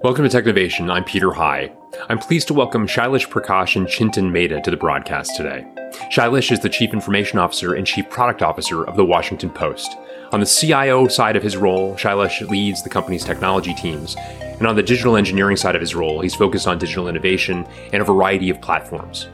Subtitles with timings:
[0.00, 0.92] Welcome to Technovation.
[0.92, 1.72] I'm Peter High.
[2.08, 5.66] I'm pleased to welcome Shailesh Prakash and Chintan Mehta to the broadcast today.
[6.12, 9.96] Shailesh is the Chief Information Officer and Chief Product Officer of the Washington Post.
[10.30, 14.14] On the CIO side of his role, Shailesh leads the company's technology teams.
[14.40, 18.00] And on the digital engineering side of his role, he's focused on digital innovation and
[18.00, 19.26] a variety of platforms.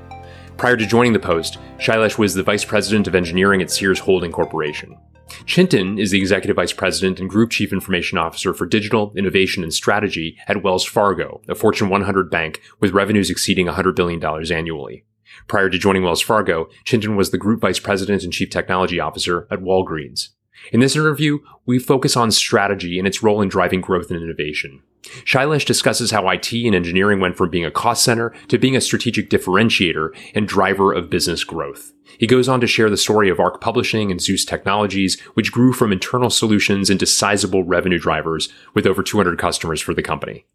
[0.56, 4.32] Prior to joining the Post, Shailesh was the Vice President of Engineering at Sears Holding
[4.32, 4.96] Corporation.
[5.42, 9.74] Chintan is the Executive Vice President and Group Chief Information Officer for Digital Innovation and
[9.74, 15.04] Strategy at Wells Fargo, a Fortune 100 bank with revenues exceeding $100 billion annually.
[15.48, 19.46] Prior to joining Wells Fargo, Chintan was the Group Vice President and Chief Technology Officer
[19.50, 20.28] at Walgreens.
[20.72, 24.82] In this interview, we focus on strategy and its role in driving growth and innovation.
[25.24, 28.80] Shailesh discusses how IT and engineering went from being a cost center to being a
[28.80, 31.92] strategic differentiator and driver of business growth.
[32.18, 35.72] He goes on to share the story of ARC Publishing and Zeus Technologies, which grew
[35.72, 40.46] from internal solutions into sizable revenue drivers with over 200 customers for the company.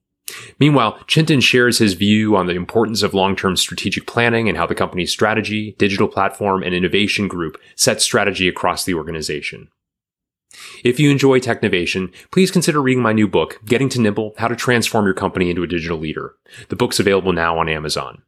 [0.60, 4.76] Meanwhile, Chintan shares his view on the importance of long-term strategic planning and how the
[4.76, 9.70] company's strategy, digital platform, and innovation group set strategy across the organization.
[10.84, 14.56] If you enjoy Technovation, please consider reading my new book, Getting to Nimble, How to
[14.56, 16.36] Transform Your Company into a Digital Leader.
[16.70, 18.24] The book's available now on Amazon.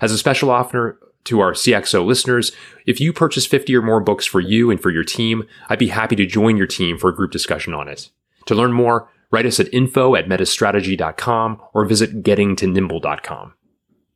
[0.00, 2.52] As a special offer to our CXO listeners,
[2.86, 5.88] if you purchase 50 or more books for you and for your team, I'd be
[5.88, 8.10] happy to join your team for a group discussion on it.
[8.46, 13.54] To learn more, write us at info at metisstrategy.com or visit gettingtonimble.com.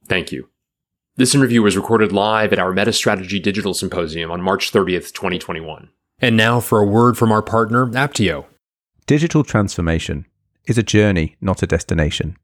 [0.07, 0.49] Thank you.
[1.17, 5.91] This interview was recorded live at our Metis Strategy Digital Symposium on March 30th, 2021.
[6.21, 8.45] And now for a word from our partner, Apptio.
[9.07, 10.27] Digital transformation
[10.67, 12.37] is a journey, not a destination.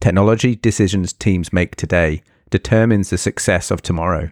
[0.00, 4.30] Technology decisions teams make today determines the success of tomorrow.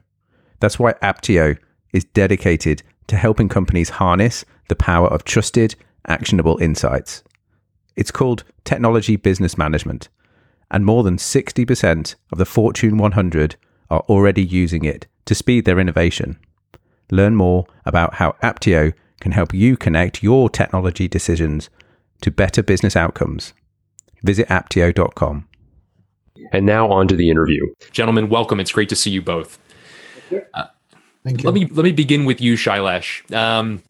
[0.60, 1.58] That's why Apptio
[1.92, 5.74] is dedicated to helping companies harness the power of trusted,
[6.06, 7.22] actionable insights.
[7.96, 10.08] It's called Technology Business Management,
[10.70, 13.56] and more than 60% of the Fortune 100
[13.90, 16.38] are already using it to speed their innovation.
[17.10, 21.68] Learn more about how Apptio can help you connect your technology decisions
[22.22, 23.52] to better business outcomes.
[24.22, 25.48] Visit apptio.com.
[26.52, 27.66] And now on to the interview.
[27.92, 28.60] Gentlemen, welcome.
[28.60, 29.58] It's great to see you both.
[30.54, 30.64] Uh,
[31.24, 31.50] Thank you.
[31.50, 33.30] Let me let me begin with you, Shailesh.
[33.34, 33.82] Um,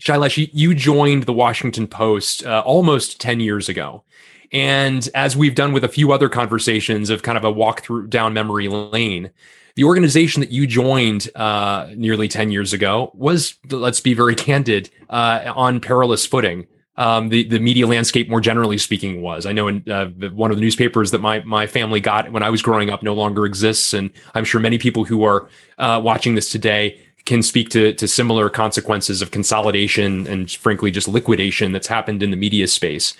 [0.00, 4.04] Shailesh, you joined the Washington Post uh, almost 10 years ago.
[4.52, 8.08] And as we've done with a few other conversations of kind of a walk through
[8.08, 9.30] down memory lane,
[9.74, 14.90] the organization that you joined uh, nearly 10 years ago was, let's be very candid,
[15.10, 16.66] uh, on perilous footing.
[16.96, 19.46] Um, the the media landscape, more generally speaking, was.
[19.46, 22.50] I know in uh, one of the newspapers that my my family got when I
[22.50, 26.34] was growing up no longer exists, and I'm sure many people who are uh, watching
[26.34, 31.86] this today can speak to to similar consequences of consolidation and frankly just liquidation that's
[31.86, 33.14] happened in the media space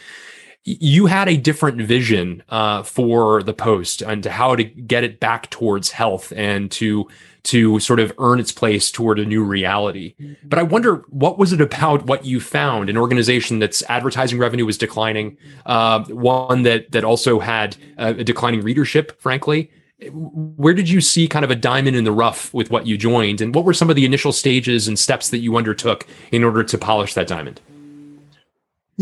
[0.65, 5.19] you had a different vision uh, for the post and to how to get it
[5.19, 7.09] back towards health and to
[7.45, 10.15] to sort of earn its place toward a new reality.
[10.21, 10.49] Mm-hmm.
[10.49, 14.65] But I wonder what was it about what you found an organization that's advertising revenue
[14.65, 15.37] was declining,
[15.67, 19.71] uh, one that that also had a, a declining readership, frankly.
[20.13, 23.41] Where did you see kind of a diamond in the rough with what you joined,
[23.41, 26.63] and what were some of the initial stages and steps that you undertook in order
[26.65, 27.61] to polish that diamond?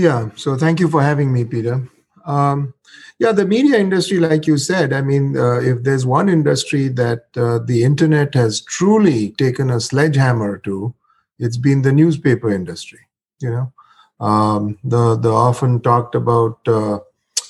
[0.01, 1.87] Yeah, so thank you for having me, Peter.
[2.25, 2.73] Um,
[3.19, 7.27] yeah, the media industry, like you said, I mean, uh, if there's one industry that
[7.37, 10.95] uh, the internet has truly taken a sledgehammer to,
[11.39, 13.01] it's been the newspaper industry.
[13.41, 17.01] You know, um, the the often talked about uh,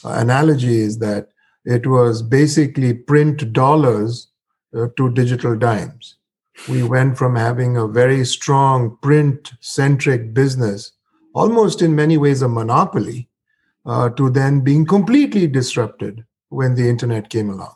[0.03, 1.29] analogy is that
[1.65, 4.27] it was basically print dollars
[4.77, 6.17] uh, to digital dimes.
[6.69, 10.93] We went from having a very strong print centric business
[11.41, 13.29] almost in many ways a monopoly,
[13.87, 17.75] uh, to then being completely disrupted when the internet came along.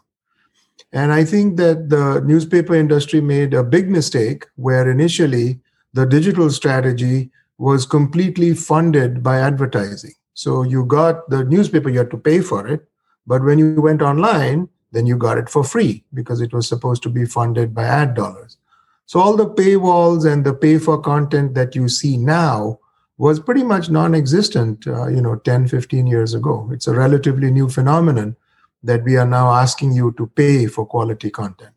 [0.92, 5.60] And I think that the newspaper industry made a big mistake where initially
[5.94, 10.14] the digital strategy was completely funded by advertising.
[10.34, 12.86] So you got the newspaper, you had to pay for it.
[13.26, 17.02] But when you went online, then you got it for free because it was supposed
[17.04, 18.58] to be funded by ad dollars.
[19.06, 22.78] So all the paywalls and the pay for content that you see now
[23.16, 26.68] was pretty much non-existent uh, you know 10 15 years ago.
[26.72, 28.36] It's a relatively new phenomenon
[28.82, 31.74] that we are now asking you to pay for quality content.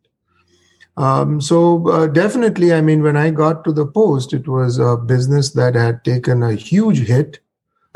[0.97, 4.97] Um, so uh, definitely i mean when i got to the post it was a
[4.97, 7.39] business that had taken a huge hit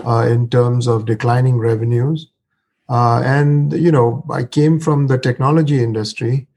[0.06, 2.28] uh, in terms of declining revenues.
[2.90, 6.48] Uh, and you know i came from the technology industry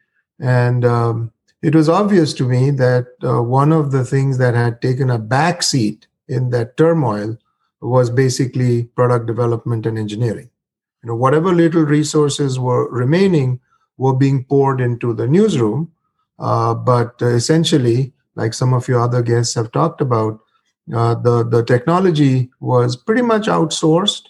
[0.40, 1.32] and um,
[1.62, 5.18] it was obvious to me that uh, one of the things that had taken a
[5.18, 7.36] backseat in that turmoil
[7.80, 10.50] was basically product development and engineering.
[11.02, 13.60] You know, whatever little resources were remaining
[13.98, 15.92] were being poured into the newsroom.
[16.38, 20.40] Uh, but essentially, like some of your other guests have talked about,
[20.94, 24.28] uh, the the technology was pretty much outsourced,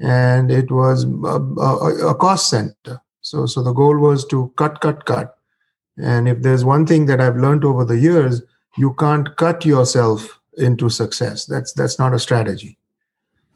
[0.00, 3.00] and it was a, a, a cost center.
[3.20, 5.36] So so the goal was to cut, cut, cut.
[5.96, 8.42] And if there's one thing that I've learned over the years,
[8.76, 11.46] you can't cut yourself into success.
[11.46, 12.78] That's that's not a strategy.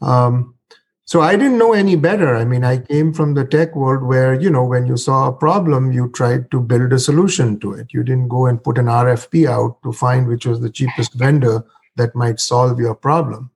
[0.01, 0.55] Um,
[1.05, 2.37] so I didn't know any better.
[2.37, 5.33] I mean, I came from the tech world where you know when you saw a
[5.33, 7.89] problem, you tried to build a solution to it.
[7.93, 11.65] You didn't go and put an RFP out to find which was the cheapest vendor
[11.97, 13.51] that might solve your problem.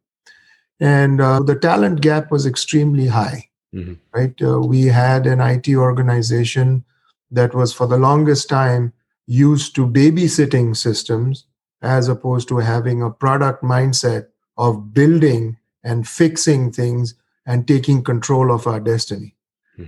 [0.81, 3.49] And uh, the talent gap was extremely high.
[3.75, 3.95] Mm-hmm.
[4.13, 4.35] Right?
[4.43, 6.85] Uh, we had an IT organization
[7.31, 8.93] that was for the longest time
[9.27, 11.47] used to babysitting systems
[11.83, 14.27] as opposed to having a product mindset
[14.57, 17.15] of building and fixing things
[17.45, 19.35] and taking control of our destiny.
[19.77, 19.85] Hmm.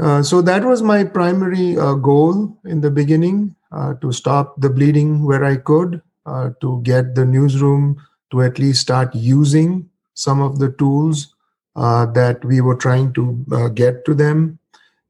[0.00, 4.70] Uh, so that was my primary uh, goal in the beginning uh, to stop the
[4.70, 8.00] bleeding where I could, uh, to get the newsroom
[8.30, 11.34] to at least start using some of the tools
[11.74, 14.58] uh, that we were trying to uh, get to them.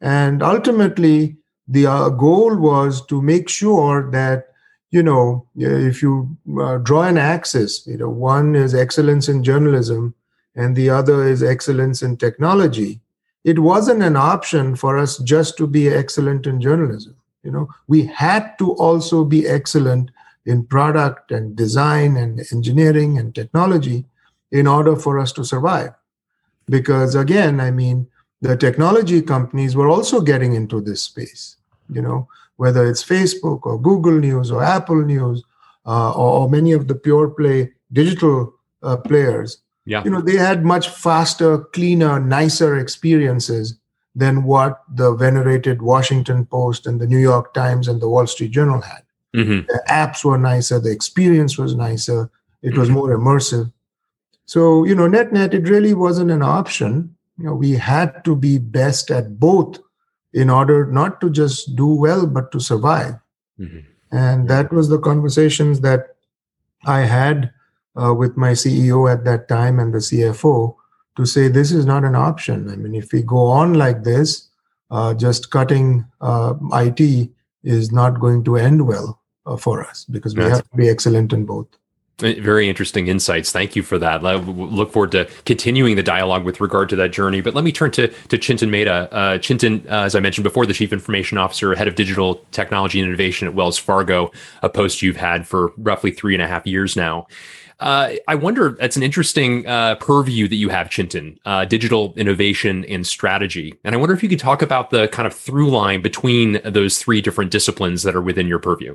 [0.01, 1.85] And ultimately, the
[2.17, 4.49] goal was to make sure that
[4.91, 10.15] you know, if you uh, draw an axis, you know, one is excellence in journalism
[10.55, 13.01] and the other is excellence in technology.
[13.45, 17.15] It wasn't an option for us just to be excellent in journalism.
[17.43, 20.11] You know, we had to also be excellent
[20.47, 24.07] in product and design and engineering and technology
[24.51, 25.93] in order for us to survive.
[26.67, 28.09] Because again, I mean,
[28.41, 31.57] the technology companies were also getting into this space.
[31.91, 32.29] You know,
[32.59, 35.43] whether it's Facebook or Google News or Apple News
[35.87, 38.53] uh, or, or, many of the pure play digital
[38.83, 40.05] uh, players, yeah.
[40.05, 43.79] you know, they had much faster, cleaner, nicer experiences
[44.15, 48.51] than what the venerated Washington Post and the New York Times and the Wall Street
[48.51, 49.03] Journal had.
[49.35, 49.67] Mm-hmm.
[49.69, 52.29] The apps were nicer, the experience was nicer,
[52.63, 52.99] it was mm-hmm.
[52.99, 53.73] more immersive.
[54.47, 57.15] So, you know, net net, it really wasn't an option.
[57.39, 59.79] You know, we had to be best at both
[60.39, 63.15] in order not to just do well but to survive.
[63.61, 63.79] Mm-hmm.
[64.17, 66.03] and that was the conversations that
[66.97, 67.51] i had
[68.01, 70.77] uh, with my ceo at that time and the cfo
[71.19, 72.71] to say this is not an option.
[72.71, 74.49] I mean if we go on like this
[74.91, 77.31] uh, just cutting uh, it
[77.65, 81.33] is not going to end well uh, for us because we have to be excellent
[81.33, 81.67] in both
[82.19, 83.53] very interesting insights.
[83.53, 84.25] Thank you for that.
[84.25, 87.41] I look forward to continuing the dialogue with regard to that journey.
[87.41, 89.13] But let me turn to, to Chintan Mehta.
[89.13, 93.01] Uh, Chintan, uh, as I mentioned before, the Chief Information Officer, Head of Digital Technology
[93.01, 94.33] and Innovation at Wells Fargo,
[94.63, 97.27] a post you've had for roughly three and a half years now.
[97.81, 102.85] Uh, I wonder, that's an interesting uh, purview that you have, Chintan, uh, digital innovation
[102.87, 103.79] and strategy.
[103.85, 106.99] And I wonder if you could talk about the kind of through line between those
[106.99, 108.95] three different disciplines that are within your purview.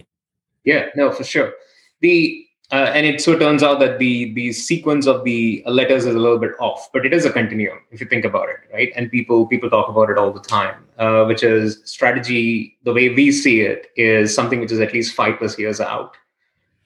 [0.65, 1.53] Yeah, no, for sure.
[2.01, 6.15] The uh, and it so turns out that the the sequence of the letters is
[6.15, 8.91] a little bit off, but it is a continuum if you think about it, right?
[8.95, 12.77] And people people talk about it all the time, uh, which is strategy.
[12.83, 16.15] The way we see it is something which is at least five plus years out,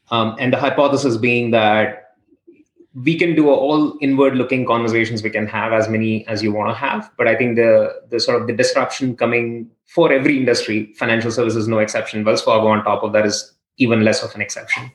[0.10, 2.04] um, and the hypothesis being that
[3.04, 6.68] we can do all inward looking conversations we can have as many as you want
[6.68, 10.92] to have but i think the the sort of the disruption coming for every industry
[10.98, 14.42] financial services no exception wells fargo on top of that is even less of an
[14.42, 14.92] exception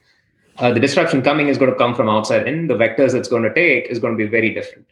[0.59, 2.67] uh, the disruption coming is going to come from outside in.
[2.67, 4.87] The vectors it's going to take is going to be very different.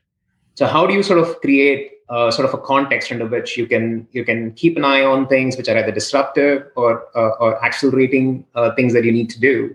[0.54, 3.66] So how do you sort of create uh, sort of a context under which you
[3.66, 7.64] can you can keep an eye on things which are either disruptive or uh, or
[7.64, 9.74] accelerating uh, things that you need to do,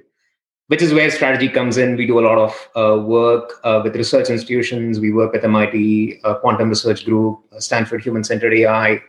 [0.68, 1.96] which is where strategy comes in.
[1.96, 5.00] We do a lot of uh, work with research institutions.
[5.00, 9.02] We work with MIT Quantum Research Group, Stanford Human Centered AI.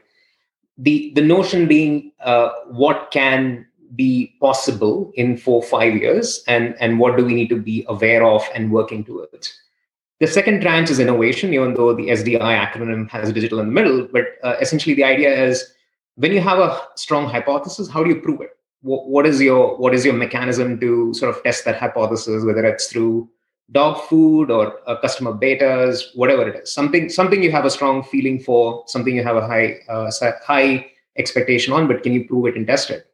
[0.78, 2.12] The the notion being
[2.68, 6.42] what can be possible in four five years?
[6.46, 9.58] And and what do we need to be aware of and working towards?
[10.20, 14.08] The second tranche is innovation even though the sdi acronym has digital in the middle
[14.10, 15.72] but uh, essentially the idea is
[16.14, 18.50] when you have a strong hypothesis how do you prove it?
[18.80, 22.64] What, what is your what is your mechanism to sort of test that hypothesis whether
[22.64, 23.28] it's through
[23.72, 26.72] dog food or uh, customer betas whatever it is?
[26.72, 30.10] Something something you have a strong feeling for something you have a high uh,
[30.42, 30.86] high
[31.18, 33.06] expectation on but can you prove it and test it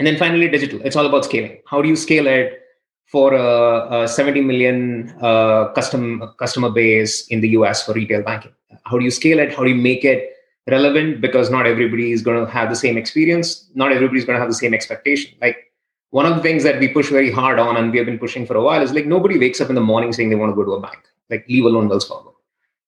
[0.00, 0.80] and then finally, digital.
[0.82, 1.58] It's all about scaling.
[1.66, 2.62] How do you scale it
[3.04, 8.52] for a, a 70 million uh, custom customer base in the US for retail banking?
[8.86, 9.54] How do you scale it?
[9.54, 10.32] How do you make it
[10.68, 11.20] relevant?
[11.20, 13.68] Because not everybody is going to have the same experience.
[13.74, 15.36] Not everybody is going to have the same expectation.
[15.42, 15.70] Like
[16.08, 18.46] one of the things that we push very hard on, and we have been pushing
[18.46, 20.56] for a while, is like nobody wakes up in the morning saying they want to
[20.56, 20.98] go to a bank.
[21.28, 22.36] Like leave alone Wells Fargo.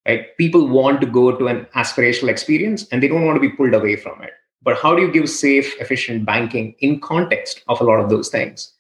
[0.09, 0.35] right?
[0.39, 3.75] People want to go to an aspirational experience and they don't want to be pulled
[3.75, 4.33] away from it.
[4.63, 8.29] But how do you give safe, efficient banking in context of a lot of those
[8.29, 8.73] things?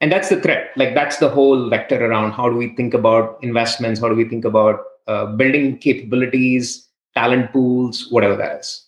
[0.00, 0.70] And that's the threat.
[0.76, 4.00] Like that's the whole vector around how do we think about investments?
[4.00, 8.86] How do we think about uh, building capabilities, talent pools, whatever that is.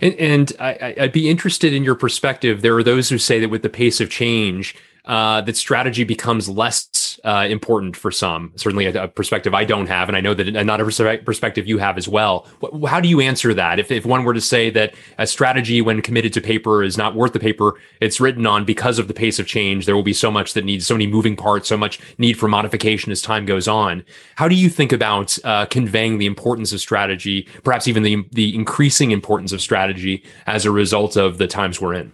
[0.00, 2.62] And, and I, would be interested in your perspective.
[2.62, 4.74] There are those who say that with the pace of change,
[5.04, 8.52] uh, that strategy becomes less uh, important for some.
[8.56, 11.78] Certainly, a, a, perspective I don't have, and I know that not a perspective you
[11.78, 12.46] have as well.
[12.86, 13.78] How do you answer that?
[13.78, 17.14] If, if one were to say that a strategy, when committed to paper, is not
[17.14, 20.12] worth the paper it's written on because of the pace of change, there will be
[20.12, 23.46] so much that needs so many moving parts, so much need for modification as time
[23.46, 24.04] goes on.
[24.36, 28.54] How do you think about uh, conveying the importance of strategy, perhaps even the the
[28.54, 32.12] increasing importance of strategy as a result of the times we're in?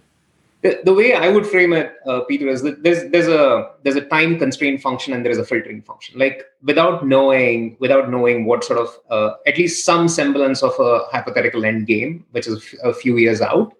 [0.83, 4.05] The, way I would frame it, uh, Peter, is that there's there's a there's a
[4.05, 6.17] time constraint function and there is a filtering function.
[6.17, 11.05] Like without knowing without knowing what sort of uh, at least some semblance of a
[11.11, 13.73] hypothetical end game, which is a few years out,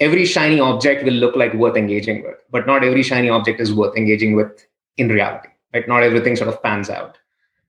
[0.00, 3.72] every shiny object will look like worth engaging with, but not every shiny object is
[3.72, 4.66] worth engaging with
[4.96, 5.48] in reality.
[5.72, 5.86] Right?
[5.88, 7.18] Not everything sort of pans out.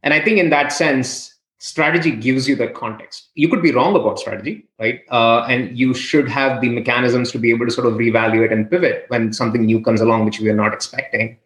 [0.03, 1.35] And I think in that sense,
[1.65, 3.29] strategy gives you that context.
[3.34, 5.01] You could be wrong about strategy, right?
[5.10, 8.69] Uh, and you should have the mechanisms to be able to sort of reevaluate and
[8.69, 11.39] pivot when something new comes along, which we are not expecting.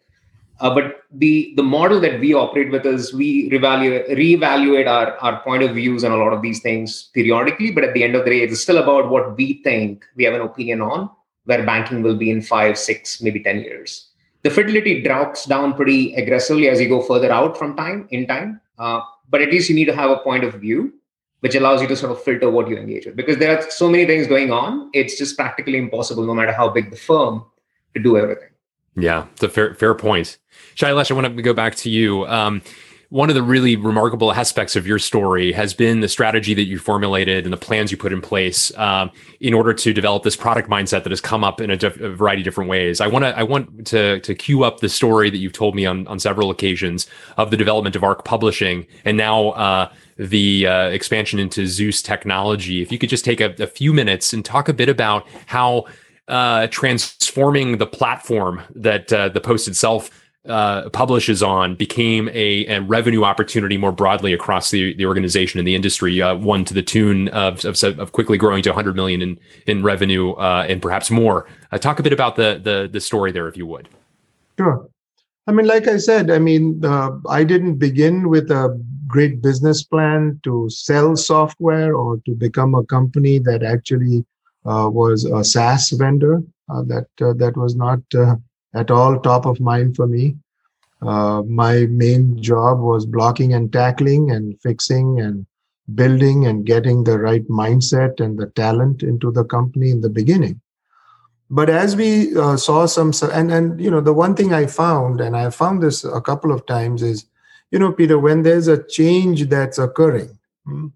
[0.60, 5.42] Uh, but the the model that we operate with is we reevaluate, reevaluate our, our
[5.42, 7.72] point of views on a lot of these things periodically.
[7.72, 10.34] But at the end of the day, it's still about what we think we have
[10.34, 11.10] an opinion on
[11.46, 14.10] where banking will be in five, six, maybe 10 years.
[14.44, 18.60] The fidelity drops down pretty aggressively as you go further out from time in time.
[18.78, 19.00] Uh,
[19.30, 20.94] but at least you need to have a point of view
[21.42, 23.16] which allows you to sort of filter what you engage with.
[23.16, 26.70] Because there are so many things going on it's just practically impossible no matter how
[26.70, 27.46] big the firm
[27.94, 28.50] to do everything.
[28.96, 30.38] Yeah it's a fair fair point.
[30.76, 32.26] Shailesh i want to go back to you.
[32.28, 32.62] Um,
[33.10, 36.78] one of the really remarkable aspects of your story has been the strategy that you
[36.78, 40.70] formulated and the plans you put in place um, in order to develop this product
[40.70, 43.02] mindset that has come up in a, diff- a variety of different ways.
[43.02, 45.88] I want to I want to to cue up the story that you've told me
[45.88, 50.90] on on several occasions of the development of Arc Publishing and now uh, the uh,
[50.90, 52.84] expansion into Zeus technology.
[52.84, 55.86] If you could just take a, a few minutes and talk a bit about how
[56.28, 60.12] uh, transforming the platform that uh, the post itself
[60.48, 65.68] uh, publishes on became a, a, revenue opportunity more broadly across the, the organization and
[65.68, 69.22] the industry, uh, one to the tune of, of, of, quickly growing to 100 million
[69.22, 71.46] in, in revenue uh, and perhaps more.
[71.72, 73.90] Uh, talk a bit about the, the, the story there, if you would.
[74.58, 74.88] Sure.
[75.46, 79.84] I mean, like I said, I mean, uh, I didn't begin with a great business
[79.84, 84.26] plan to sell software or to become a company that actually
[84.66, 86.42] uh, was a SaaS vendor.
[86.70, 88.00] that that was not
[88.74, 90.36] at all top of mind for me.
[91.02, 95.46] Uh, my main job was blocking and tackling and fixing and
[95.96, 100.60] building and getting the right mindset and the talent into the company in the beginning.
[101.50, 105.20] But as we uh, saw some, and and you know, the one thing I found,
[105.20, 107.26] and I found this a couple of times, is
[107.72, 110.88] you know, Peter, when there's a change that's occurring, hmm,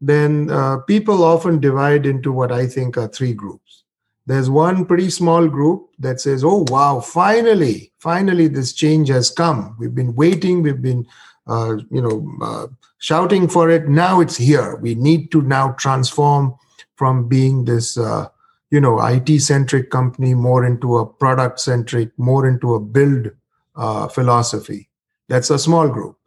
[0.00, 3.77] then uh, people often divide into what I think are three groups
[4.28, 9.74] there's one pretty small group that says, oh, wow, finally, finally, this change has come.
[9.78, 11.06] We've been waiting, we've been,
[11.46, 12.66] uh, you know, uh,
[12.98, 13.88] shouting for it.
[13.88, 14.76] Now it's here.
[14.76, 16.54] We need to now transform
[16.96, 18.28] from being this, uh,
[18.70, 23.30] you know, IT centric company more into a product centric, more into a build
[23.76, 24.90] uh, philosophy.
[25.30, 26.18] That's a small group.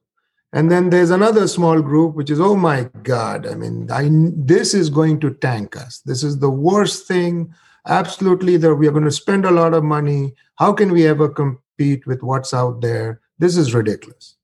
[0.54, 4.74] And then there's another small group which is, oh my God, I mean, I, this
[4.74, 6.00] is going to tank us.
[6.00, 7.54] This is the worst thing
[7.88, 10.34] absolutely that we are going to spend a lot of money.
[10.56, 13.22] How can we ever compete with what's out there?
[13.40, 14.36] This is ridiculous.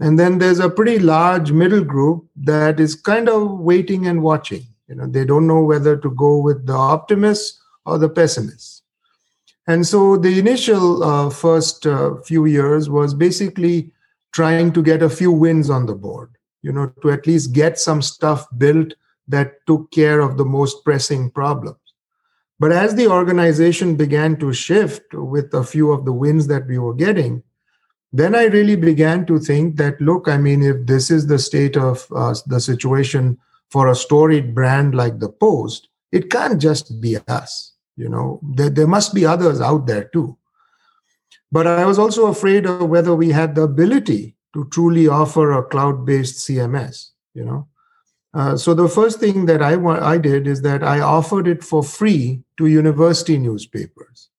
[0.00, 4.64] And then there's a pretty large middle group that is kind of waiting and watching.
[4.88, 8.82] You know they don't know whether to go with the optimists or the pessimists.
[9.68, 13.92] And so the initial uh, first uh, few years was basically
[14.32, 17.78] trying to get a few wins on the board you know to at least get
[17.78, 18.94] some stuff built
[19.28, 21.76] that took care of the most pressing problems
[22.62, 26.78] but as the organization began to shift with a few of the wins that we
[26.78, 27.42] were getting,
[28.12, 31.76] then I really began to think that, look, I mean, if this is the state
[31.76, 33.36] of uh, the situation
[33.68, 37.72] for a storied brand like the Post, it can't just be us.
[37.96, 40.38] You know, there, there must be others out there too.
[41.50, 45.64] But I was also afraid of whether we had the ability to truly offer a
[45.64, 47.66] cloud based CMS, you know.
[48.34, 51.82] Uh, so the first thing that I I did is that I offered it for
[51.82, 54.30] free to university newspapers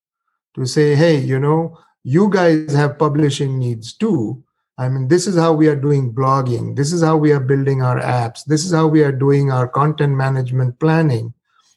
[0.56, 4.44] to say, hey, you know, you guys have publishing needs too.
[4.78, 6.76] I mean, this is how we are doing blogging.
[6.76, 8.44] This is how we are building our apps.
[8.46, 11.34] This is how we are doing our content management planning.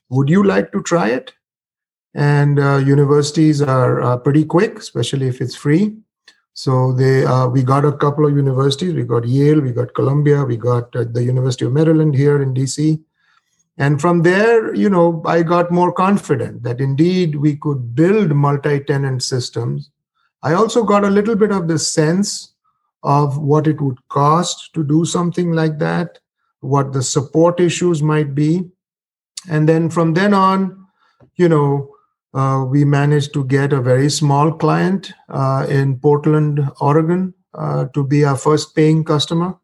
[0.08, 1.34] Would you like to try it?
[2.14, 5.96] And uh, universities are uh, pretty quick, especially if it's free.
[6.56, 8.94] So they, uh, we got a couple of universities.
[8.94, 12.54] We got Yale, we got Columbia, we got uh, the University of Maryland here in
[12.54, 12.98] DC.
[13.76, 19.22] And from there, you know, I got more confident that indeed we could build multi-tenant
[19.22, 19.90] systems.
[20.42, 22.54] I also got a little bit of the sense
[23.02, 26.20] of what it would cost to do something like that,
[26.60, 28.62] what the support issues might be.
[29.50, 30.86] And then from then on,
[31.34, 31.95] you know,
[32.36, 38.04] uh, we managed to get a very small client uh, in Portland, Oregon, uh, to
[38.04, 39.56] be our first paying customer.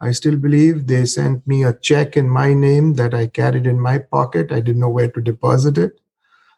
[0.00, 3.78] I still believe they sent me a check in my name that I carried in
[3.78, 4.50] my pocket.
[4.50, 6.00] I didn't know where to deposit it.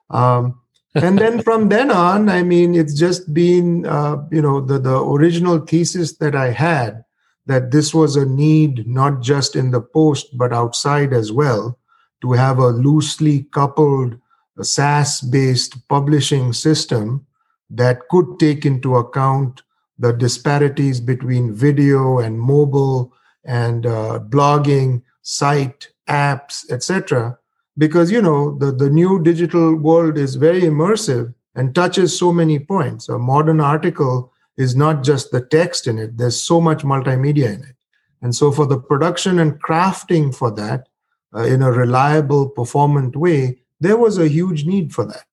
[0.08, 0.60] Um,
[0.94, 4.98] and then from then on, I mean, it's just been, uh, you know, the, the
[4.98, 7.04] original thesis that I had
[7.44, 11.78] that this was a need not just in the post, but outside as well
[12.22, 14.18] to have a loosely coupled
[14.62, 17.26] SaaS based publishing system
[17.70, 19.62] that could take into account
[19.98, 23.12] the disparities between video and mobile
[23.44, 27.38] and uh, blogging, site, apps, etc.
[27.78, 32.58] Because you know the, the new digital world is very immersive and touches so many
[32.58, 33.08] points.
[33.08, 37.62] A modern article is not just the text in it, there's so much multimedia in
[37.62, 37.76] it.
[38.22, 40.88] And so for the production and crafting for that
[41.34, 45.24] uh, in a reliable, performant way, there was a huge need for that.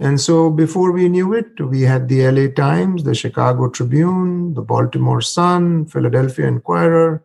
[0.00, 4.62] And so before we knew it, we had the LA Times, the Chicago Tribune, the
[4.62, 7.24] Baltimore Sun, Philadelphia Inquirer,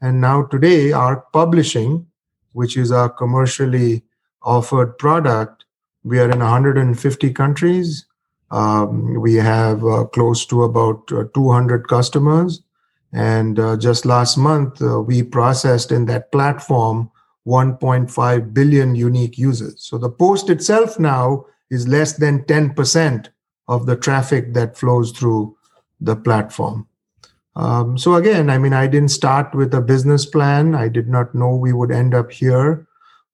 [0.00, 2.06] and now today, Arc Publishing,
[2.52, 4.02] which is our commercially
[4.42, 5.64] offered product,
[6.02, 8.06] we are in 150 countries.
[8.50, 12.62] Um, we have uh, close to about uh, 200 customers.
[13.12, 17.10] And uh, just last month, uh, we processed in that platform
[17.46, 19.82] 1.5 billion unique users.
[19.82, 23.28] So the post itself now is less than 10%
[23.68, 25.56] of the traffic that flows through
[26.00, 26.86] the platform.
[27.56, 30.74] Um, so again, I mean, I didn't start with a business plan.
[30.74, 32.86] I did not know we would end up here.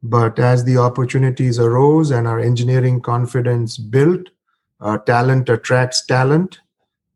[0.02, 4.28] But as the opportunities arose and our engineering confidence built,
[4.80, 6.60] uh, talent attracts talent.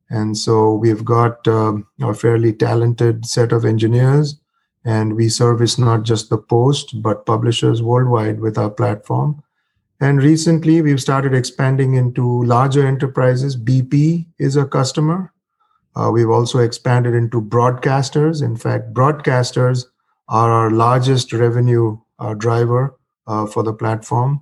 [0.09, 4.41] And so we've got um, a fairly talented set of engineers,
[4.85, 9.43] and we service not just the post, but publishers worldwide with our platform.
[10.01, 13.57] And recently, we've started expanding into larger enterprises.
[13.57, 15.33] BP is a customer.
[15.95, 18.43] Uh, we've also expanded into broadcasters.
[18.43, 19.85] In fact, broadcasters
[20.29, 24.41] are our largest revenue uh, driver uh, for the platform.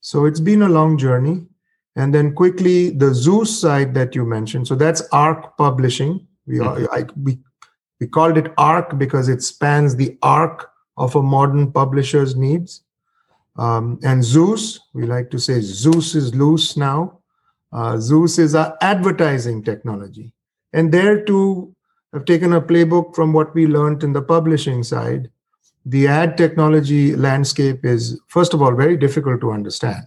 [0.00, 1.46] So it's been a long journey.
[1.94, 4.66] And then quickly, the Zeus side that you mentioned.
[4.66, 6.26] So that's Arc Publishing.
[6.46, 6.86] We, mm-hmm.
[6.92, 7.38] I, we,
[8.00, 12.82] we called it Arc because it spans the arc of a modern publisher's needs.
[13.56, 17.18] Um, and Zeus, we like to say Zeus is loose now.
[17.72, 20.32] Uh, Zeus is our advertising technology.
[20.72, 21.74] And there too,
[22.12, 25.30] I've taken a playbook from what we learned in the publishing side.
[25.84, 30.04] The ad technology landscape is, first of all, very difficult to understand.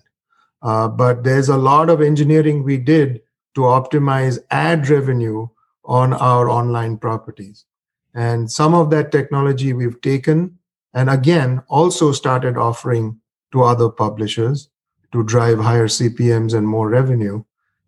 [0.62, 3.22] Uh, but there's a lot of engineering we did
[3.56, 5.48] to optimize ad revenue
[5.84, 7.66] on our online properties.
[8.14, 10.58] And some of that technology we've taken
[10.94, 13.20] and again also started offering
[13.54, 14.70] to other publishers
[15.12, 17.44] to drive higher CPMs and more revenue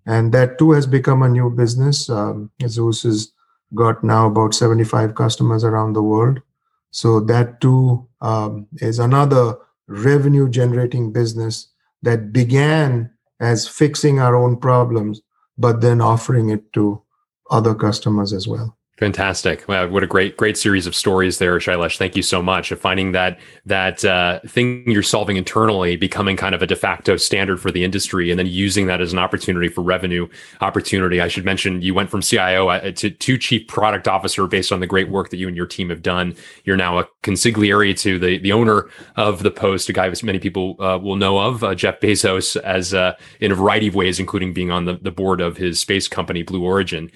[0.06, 2.10] and that too has become a new business.
[2.10, 3.32] Um, Zeus has
[3.74, 6.42] got now about 75 customers around the world.
[6.92, 9.58] So that too um, is another
[9.88, 11.70] revenue generating business
[12.02, 13.10] that began
[13.40, 15.22] as fixing our own problems,
[15.58, 17.02] but then offering it to
[17.50, 18.78] other customers as well.
[19.04, 19.68] Fantastic!
[19.68, 21.98] Wow, what a great, great series of stories there, Shailesh.
[21.98, 26.56] Thank you so much of finding that that uh, thing you're solving internally becoming kind
[26.56, 29.68] of a de facto standard for the industry, and then using that as an opportunity
[29.68, 30.30] for revenue
[30.62, 31.20] opportunity.
[31.20, 34.80] I should mention you went from CIO uh, to, to chief product officer based on
[34.80, 36.34] the great work that you and your team have done.
[36.63, 38.88] You're now a consigliere to the the owner
[39.18, 42.94] of the Post, a guy many people uh, will know of, uh, Jeff Bezos, as
[42.94, 46.08] uh, in a variety of ways, including being on the, the board of his space
[46.08, 47.12] company Blue Origin.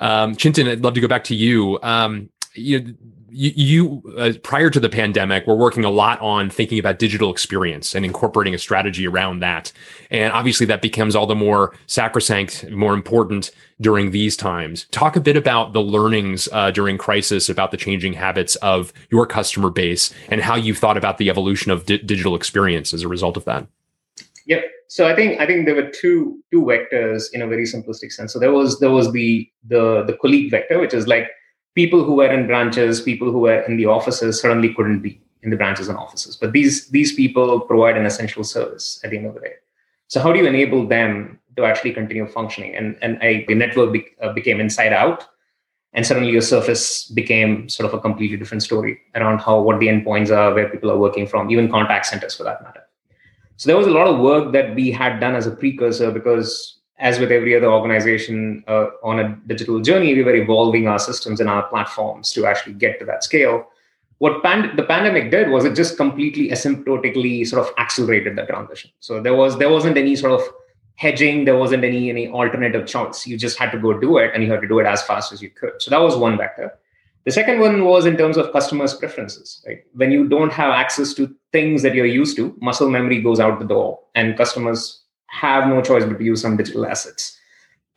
[0.00, 1.78] Um, Chintan, I'd love to go back to you.
[1.82, 2.96] Um, you,
[3.32, 7.94] you, uh, prior to the pandemic, we're working a lot on thinking about digital experience
[7.94, 9.72] and incorporating a strategy around that.
[10.10, 14.86] And obviously, that becomes all the more sacrosanct, more important during these times.
[14.90, 19.26] Talk a bit about the learnings uh, during crisis about the changing habits of your
[19.26, 23.08] customer base and how you thought about the evolution of di- digital experience as a
[23.08, 23.66] result of that.
[24.46, 24.64] Yep.
[24.88, 28.32] So I think I think there were two two vectors in a very simplistic sense.
[28.32, 31.30] So there was there was the the the colleague vector, which is like
[31.74, 35.50] people who were in branches, people who were in the offices suddenly couldn't be in
[35.50, 36.36] the branches and offices.
[36.36, 39.54] But these these people provide an essential service at the end of the day.
[40.08, 42.74] So how do you enable them to actually continue functioning?
[42.74, 45.28] And and a, the network be, uh, became inside out,
[45.92, 49.86] and suddenly your surface became sort of a completely different story around how what the
[49.86, 52.82] endpoints are, where people are working from, even contact centers for that matter.
[53.60, 56.78] So there was a lot of work that we had done as a precursor because
[56.98, 61.40] as with every other organization uh, on a digital journey, we were evolving our systems
[61.40, 63.66] and our platforms to actually get to that scale.
[64.16, 68.92] What pand- the pandemic did was it just completely asymptotically sort of accelerated the transition.
[69.00, 70.48] So there was there wasn't any sort of
[70.94, 73.26] hedging, there wasn't any any alternative choice.
[73.26, 75.34] You just had to go do it, and you had to do it as fast
[75.34, 75.82] as you could.
[75.82, 76.78] So that was one vector.
[77.24, 79.62] The second one was in terms of customers' preferences.
[79.66, 79.84] Right?
[79.92, 83.58] When you don't have access to things that you're used to, muscle memory goes out
[83.58, 87.38] the door, and customers have no choice but to use some digital assets.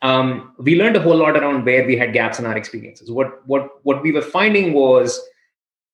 [0.02, 3.10] Um, we learned a whole lot around where we had gaps in our experiences.
[3.10, 5.18] What what what we were finding was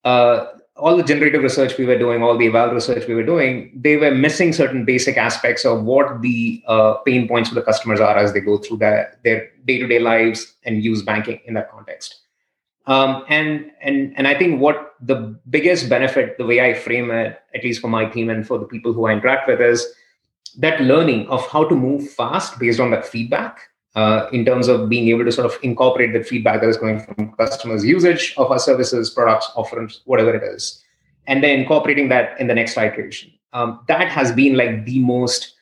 [0.04, 3.70] uh, all the generative research we were doing, all the eval research we were doing,
[3.74, 8.00] they were missing certain basic aspects of what the uh, pain points for the customers
[8.00, 11.54] are as they go through their their day to day lives and use banking in
[11.54, 12.16] that context.
[12.86, 17.40] Um, and and and I think what the biggest benefit, the way I frame it,
[17.54, 19.86] at least for my team and for the people who I interact with, is
[20.58, 23.60] that learning of how to move fast based on that feedback
[23.94, 27.00] uh, in terms of being able to sort of incorporate the feedback that is coming
[27.00, 30.82] from customers' usage of our services, products, offerings, whatever it is,
[31.26, 33.32] and then incorporating that in the next iteration.
[33.52, 35.54] Um, that has been like the most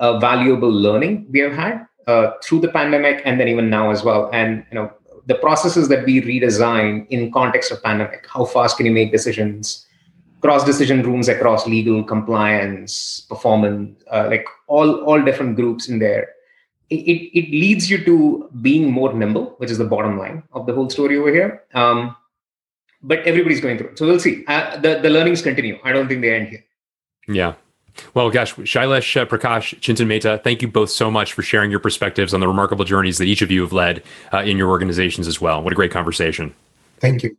[0.00, 4.02] uh, valuable learning we have had uh, through the pandemic, and then even now as
[4.02, 4.30] well.
[4.32, 4.92] And you know,
[5.26, 8.26] the processes that we redesign in context of pandemic.
[8.32, 9.86] How fast can you make decisions?
[10.42, 16.28] cross decision rooms across legal compliance performance uh, like all all different groups in there.
[16.88, 17.00] It,
[17.40, 20.88] it, leads you to being more nimble which is the bottom line of the whole
[20.88, 21.64] story over here.
[21.74, 22.14] Um,
[23.02, 23.98] but everybody's going through it.
[23.98, 24.44] So we'll see.
[24.46, 25.80] Uh, the, the learnings continue.
[25.82, 26.64] I don't think they end here.
[27.26, 27.54] Yeah
[28.14, 31.80] well, gosh, Shailesh uh, Prakash, Chintan Mehta, thank you both so much for sharing your
[31.80, 35.26] perspectives on the remarkable journeys that each of you have led uh, in your organizations
[35.26, 35.62] as well.
[35.62, 36.54] What a great conversation.
[37.00, 37.34] Thank you.